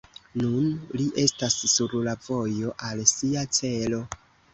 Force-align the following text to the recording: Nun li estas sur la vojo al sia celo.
Nun 0.43 0.69
li 0.99 1.03
estas 1.23 1.57
sur 1.73 1.93
la 2.07 2.15
vojo 2.29 2.73
al 2.87 3.05
sia 3.13 3.45
celo. 3.59 4.01